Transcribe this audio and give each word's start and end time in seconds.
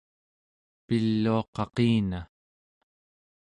piluaqaqina! 0.85 2.19